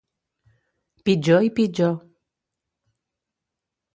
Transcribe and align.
Pitjor 1.09 1.41
i 1.49 1.51
pitjor. 1.59 1.93